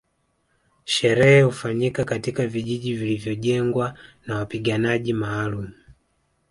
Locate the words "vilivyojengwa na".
2.95-4.35